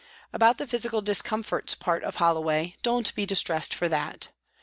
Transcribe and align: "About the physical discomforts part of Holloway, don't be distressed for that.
"About 0.33 0.57
the 0.57 0.65
physical 0.65 1.03
discomforts 1.03 1.75
part 1.75 2.03
of 2.03 2.15
Holloway, 2.15 2.75
don't 2.81 3.13
be 3.13 3.27
distressed 3.27 3.71
for 3.75 3.87
that. 3.87 4.29